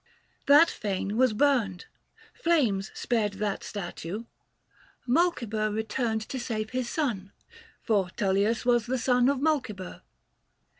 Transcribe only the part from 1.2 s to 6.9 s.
burned; Flames spared that statue. Mulciber returned To save his